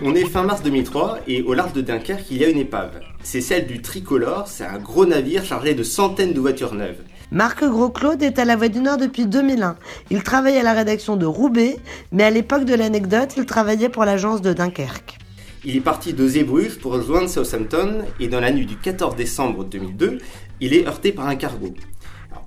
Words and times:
On 0.00 0.14
est 0.14 0.26
fin 0.26 0.44
mars 0.44 0.62
2003 0.62 1.20
et 1.26 1.42
au 1.42 1.54
large 1.54 1.72
de 1.72 1.80
Dunkerque, 1.80 2.26
il 2.30 2.36
y 2.36 2.44
a 2.44 2.48
une 2.48 2.58
épave. 2.58 3.00
C'est 3.24 3.40
celle 3.40 3.66
du 3.66 3.82
Tricolore, 3.82 4.46
c'est 4.46 4.64
un 4.64 4.78
gros 4.78 5.06
navire 5.06 5.44
chargé 5.44 5.74
de 5.74 5.82
centaines 5.82 6.32
de 6.32 6.38
voitures 6.38 6.74
neuves. 6.74 7.00
Marc 7.32 7.64
Gros-Claude 7.64 8.22
est 8.22 8.38
à 8.38 8.44
la 8.44 8.54
Voix 8.54 8.68
du 8.68 8.78
Nord 8.78 8.98
depuis 8.98 9.26
2001. 9.26 9.76
Il 10.10 10.22
travaille 10.22 10.56
à 10.56 10.62
la 10.62 10.72
rédaction 10.72 11.16
de 11.16 11.26
Roubaix, 11.26 11.78
mais 12.12 12.22
à 12.22 12.30
l'époque 12.30 12.64
de 12.64 12.76
l'anecdote, 12.76 13.34
il 13.36 13.44
travaillait 13.44 13.88
pour 13.88 14.04
l'agence 14.04 14.40
de 14.40 14.52
Dunkerque. 14.52 15.18
Il 15.64 15.76
est 15.76 15.80
parti 15.80 16.12
de 16.12 16.28
Zeebrugge 16.28 16.78
pour 16.78 16.92
rejoindre 16.92 17.28
Southampton 17.28 18.04
et 18.20 18.28
dans 18.28 18.40
la 18.40 18.52
nuit 18.52 18.66
du 18.66 18.76
14 18.76 19.16
décembre 19.16 19.64
2002, 19.64 20.18
il 20.60 20.74
est 20.74 20.86
heurté 20.86 21.10
par 21.10 21.26
un 21.26 21.34
cargo. 21.34 21.74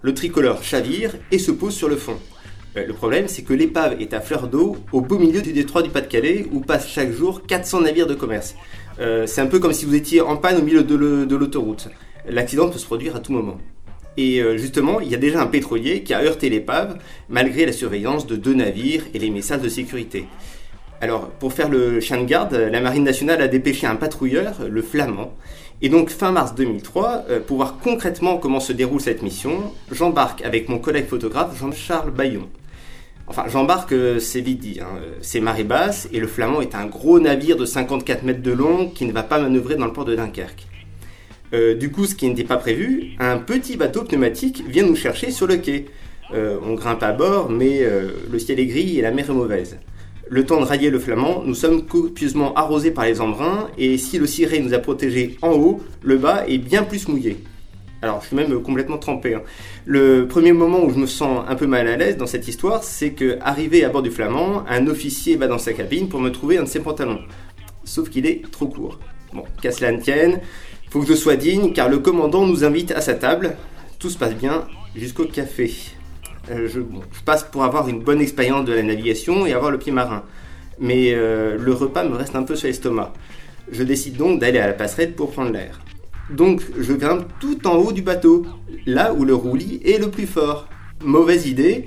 le 0.01 0.13
tricolore 0.13 0.63
chavire 0.63 1.15
et 1.31 1.37
se 1.37 1.51
pose 1.51 1.75
sur 1.75 1.89
le 1.89 1.97
fond. 1.97 2.17
Euh, 2.77 2.85
le 2.85 2.93
problème, 2.93 3.27
c'est 3.27 3.41
que 3.41 3.53
l'épave 3.53 4.01
est 4.01 4.13
à 4.13 4.21
fleur 4.21 4.47
d'eau 4.47 4.77
au 4.91 5.01
beau 5.01 5.17
milieu 5.17 5.41
du 5.41 5.51
détroit 5.51 5.81
du 5.81 5.89
Pas-de-Calais 5.89 6.45
où 6.51 6.61
passent 6.61 6.87
chaque 6.87 7.11
jour 7.11 7.43
400 7.45 7.81
navires 7.81 8.07
de 8.07 8.13
commerce. 8.13 8.55
Euh, 8.99 9.27
c'est 9.27 9.41
un 9.41 9.47
peu 9.47 9.59
comme 9.59 9.73
si 9.73 9.85
vous 9.85 9.95
étiez 9.95 10.21
en 10.21 10.37
panne 10.37 10.57
au 10.57 10.61
milieu 10.61 10.83
de 10.83 11.35
l'autoroute. 11.35 11.89
L'accident 12.27 12.69
peut 12.69 12.79
se 12.79 12.85
produire 12.85 13.15
à 13.15 13.19
tout 13.19 13.33
moment. 13.33 13.57
Et 14.17 14.41
euh, 14.41 14.57
justement, 14.57 14.99
il 14.99 15.09
y 15.09 15.15
a 15.15 15.17
déjà 15.17 15.41
un 15.41 15.47
pétrolier 15.47 16.03
qui 16.03 16.13
a 16.13 16.21
heurté 16.21 16.49
l'épave 16.49 16.97
malgré 17.29 17.65
la 17.65 17.71
surveillance 17.71 18.27
de 18.27 18.35
deux 18.35 18.53
navires 18.53 19.03
et 19.13 19.19
les 19.19 19.29
messages 19.29 19.61
de 19.61 19.69
sécurité. 19.69 20.25
Alors, 21.01 21.29
pour 21.29 21.53
faire 21.53 21.67
le 21.67 21.99
chien 21.99 22.21
de 22.21 22.25
garde, 22.25 22.53
la 22.53 22.79
Marine 22.79 23.03
nationale 23.03 23.41
a 23.41 23.47
dépêché 23.47 23.87
un 23.87 23.95
patrouilleur, 23.95 24.67
le 24.69 24.81
Flamand. 24.83 25.33
Et 25.81 25.89
donc, 25.89 26.09
fin 26.09 26.31
mars 26.31 26.53
2003, 26.53 27.25
pour 27.47 27.57
voir 27.57 27.79
concrètement 27.81 28.37
comment 28.37 28.59
se 28.59 28.71
déroule 28.71 29.01
cette 29.01 29.23
mission, 29.23 29.73
j'embarque 29.91 30.43
avec 30.43 30.69
mon 30.69 30.77
collègue 30.77 31.07
photographe 31.07 31.57
Jean-Charles 31.57 32.11
Bayon. 32.11 32.47
Enfin, 33.27 33.45
j'embarque, 33.47 33.93
euh, 33.93 34.19
c'est 34.19 34.41
vite 34.41 34.59
dit. 34.59 34.79
Hein. 34.81 34.99
C'est 35.21 35.39
marée 35.39 35.63
basse 35.63 36.09
et 36.11 36.19
le 36.19 36.27
Flamand 36.27 36.61
est 36.61 36.75
un 36.75 36.85
gros 36.85 37.19
navire 37.19 37.55
de 37.55 37.65
54 37.65 38.23
mètres 38.23 38.41
de 38.41 38.51
long 38.51 38.89
qui 38.89 39.05
ne 39.05 39.13
va 39.13 39.23
pas 39.23 39.39
manœuvrer 39.39 39.75
dans 39.75 39.85
le 39.85 39.93
port 39.93 40.05
de 40.05 40.15
Dunkerque. 40.15 40.67
Euh, 41.53 41.75
du 41.75 41.91
coup, 41.91 42.05
ce 42.05 42.15
qui 42.15 42.27
n'était 42.27 42.43
pas 42.43 42.57
prévu, 42.57 43.11
un 43.19 43.37
petit 43.37 43.77
bateau 43.77 44.03
pneumatique 44.03 44.63
vient 44.67 44.83
nous 44.83 44.95
chercher 44.95 45.31
sur 45.31 45.47
le 45.47 45.57
quai. 45.57 45.85
Euh, 46.33 46.57
on 46.65 46.73
grimpe 46.73 47.03
à 47.03 47.11
bord, 47.11 47.49
mais 47.49 47.81
le 48.31 48.39
ciel 48.39 48.59
est 48.59 48.65
gris 48.65 48.99
et 48.99 49.01
la 49.01 49.11
mer 49.11 49.29
est 49.29 49.33
mauvaise. 49.33 49.77
Le 50.29 50.45
temps 50.45 50.61
de 50.61 50.65
rallier 50.65 50.89
le 50.89 50.99
flamand, 50.99 51.43
nous 51.45 51.55
sommes 51.55 51.85
copieusement 51.85 52.53
arrosés 52.53 52.91
par 52.91 53.03
les 53.03 53.19
embruns, 53.19 53.67
et 53.77 53.97
si 53.97 54.17
le 54.17 54.25
ciré 54.25 54.59
nous 54.59 54.73
a 54.73 54.79
protégés 54.79 55.37
en 55.41 55.51
haut, 55.51 55.81
le 56.01 56.17
bas 56.17 56.45
est 56.47 56.57
bien 56.57 56.83
plus 56.83 57.09
mouillé. 57.09 57.37
Alors, 58.01 58.21
je 58.21 58.27
suis 58.27 58.35
même 58.35 58.61
complètement 58.63 58.97
trempé. 58.97 59.35
Hein. 59.35 59.43
Le 59.85 60.27
premier 60.27 60.53
moment 60.53 60.83
où 60.83 60.91
je 60.91 60.97
me 60.97 61.05
sens 61.05 61.45
un 61.47 61.55
peu 61.55 61.67
mal 61.67 61.87
à 61.87 61.97
l'aise 61.97 62.17
dans 62.17 62.25
cette 62.25 62.47
histoire, 62.47 62.83
c'est 62.83 63.11
que, 63.11 63.37
arrivé 63.41 63.83
à 63.85 63.89
bord 63.89 64.01
du 64.01 64.09
Flamand, 64.09 64.63
un 64.67 64.87
officier 64.87 65.35
va 65.35 65.47
dans 65.47 65.59
sa 65.59 65.73
cabine 65.73 66.09
pour 66.09 66.19
me 66.19 66.31
trouver 66.31 66.57
un 66.57 66.63
de 66.63 66.67
ses 66.67 66.79
pantalons. 66.79 67.19
Sauf 67.83 68.09
qu'il 68.09 68.25
est 68.25 68.49
trop 68.51 68.67
court. 68.67 68.99
Bon, 69.33 69.43
qu'à 69.61 69.71
cela 69.71 69.91
ne 69.91 70.01
tienne, 70.01 70.39
faut 70.89 70.99
que 71.01 71.07
je 71.07 71.13
sois 71.13 71.35
digne, 71.35 71.73
car 71.73 71.89
le 71.89 71.99
commandant 71.99 72.45
nous 72.45 72.63
invite 72.63 72.91
à 72.91 73.01
sa 73.01 73.13
table. 73.13 73.55
Tout 73.99 74.09
se 74.09 74.17
passe 74.17 74.33
bien 74.33 74.67
jusqu'au 74.95 75.25
café. 75.25 75.71
Euh, 76.49 76.67
je, 76.67 76.79
passe 77.23 77.43
pour 77.43 77.63
avoir 77.63 77.87
une 77.87 78.01
bonne 78.01 78.19
expérience 78.19 78.65
de 78.65 78.73
la 78.73 78.81
navigation 78.81 79.45
et 79.45 79.53
avoir 79.53 79.69
le 79.69 79.77
pied 79.77 79.91
marin. 79.91 80.23
Mais 80.79 81.13
euh, 81.13 81.55
le 81.59 81.73
repas 81.73 82.03
me 82.03 82.15
reste 82.15 82.35
un 82.35 82.43
peu 82.43 82.55
sur 82.55 82.67
l'estomac. 82.67 83.13
Je 83.71 83.83
décide 83.83 84.17
donc 84.17 84.39
d'aller 84.39 84.59
à 84.59 84.67
la 84.67 84.73
passerelle 84.73 85.13
pour 85.13 85.31
prendre 85.31 85.51
l'air. 85.51 85.79
Donc 86.31 86.61
je 86.79 86.93
grimpe 86.93 87.25
tout 87.39 87.67
en 87.67 87.75
haut 87.75 87.91
du 87.91 88.01
bateau, 88.01 88.45
là 88.85 89.13
où 89.13 89.25
le 89.25 89.35
roulis 89.35 89.81
est 89.83 89.99
le 89.99 90.09
plus 90.09 90.27
fort. 90.27 90.67
Mauvaise 91.03 91.47
idée, 91.47 91.85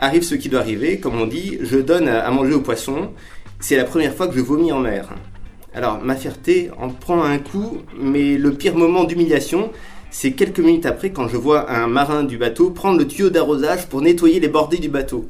arrive 0.00 0.22
ce 0.22 0.34
qui 0.34 0.48
doit 0.48 0.60
arriver, 0.60 1.00
comme 1.00 1.20
on 1.20 1.26
dit, 1.26 1.58
je 1.62 1.76
donne 1.76 2.08
à 2.08 2.30
manger 2.30 2.54
aux 2.54 2.60
poissons, 2.60 3.10
c'est 3.58 3.76
la 3.76 3.84
première 3.84 4.14
fois 4.14 4.28
que 4.28 4.34
je 4.34 4.40
vomis 4.40 4.72
en 4.72 4.80
mer. 4.80 5.08
Alors 5.74 6.00
ma 6.02 6.16
fierté 6.16 6.70
en 6.78 6.88
prend 6.88 7.22
un 7.22 7.38
coup, 7.38 7.78
mais 7.98 8.36
le 8.36 8.52
pire 8.52 8.76
moment 8.76 9.04
d'humiliation, 9.04 9.70
c'est 10.10 10.32
quelques 10.32 10.60
minutes 10.60 10.86
après 10.86 11.10
quand 11.10 11.28
je 11.28 11.36
vois 11.36 11.70
un 11.70 11.86
marin 11.86 12.24
du 12.24 12.38
bateau 12.38 12.70
prendre 12.70 12.98
le 12.98 13.06
tuyau 13.06 13.30
d'arrosage 13.30 13.88
pour 13.88 14.02
nettoyer 14.02 14.40
les 14.40 14.48
bordées 14.48 14.78
du 14.78 14.88
bateau. 14.88 15.26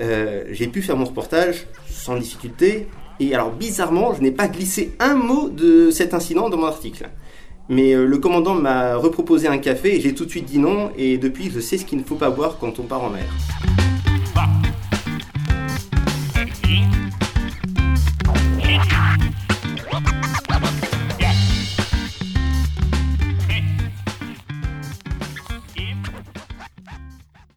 Euh, 0.00 0.44
j'ai 0.50 0.66
pu 0.66 0.82
faire 0.82 0.96
mon 0.96 1.04
reportage 1.04 1.66
sans 1.88 2.16
difficulté, 2.16 2.88
et 3.20 3.34
alors 3.34 3.52
bizarrement, 3.52 4.14
je 4.14 4.20
n'ai 4.20 4.32
pas 4.32 4.48
glissé 4.48 4.94
un 4.98 5.14
mot 5.14 5.48
de 5.48 5.90
cet 5.90 6.14
incident 6.14 6.48
dans 6.48 6.56
mon 6.56 6.66
article. 6.66 7.08
Mais 7.68 7.94
euh, 7.94 8.04
le 8.04 8.18
commandant 8.18 8.54
m'a 8.54 8.96
reproposé 8.96 9.48
un 9.48 9.58
café 9.58 9.96
et 9.96 10.00
j'ai 10.00 10.14
tout 10.14 10.24
de 10.24 10.30
suite 10.30 10.44
dit 10.44 10.58
non. 10.58 10.90
Et 10.96 11.18
depuis, 11.18 11.50
je 11.50 11.60
sais 11.60 11.78
ce 11.78 11.84
qu'il 11.84 11.98
ne 11.98 12.04
faut 12.04 12.16
pas 12.16 12.30
boire 12.30 12.58
quand 12.58 12.78
on 12.78 12.82
part 12.82 13.02
en 13.02 13.10
mer. 13.10 13.24